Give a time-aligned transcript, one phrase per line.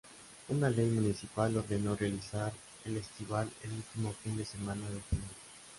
[0.47, 2.51] Una ley municipal ordenó realizar
[2.85, 5.25] el estival el último fin de semana de junio.